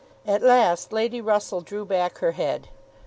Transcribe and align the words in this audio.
At 0.25 0.41
last, 0.41 0.91
Lady 0.91 1.21
Russell 1.21 1.61
drew 1.61 1.85
back 1.85 2.17
her 2.17 2.31
head. 2.31 2.69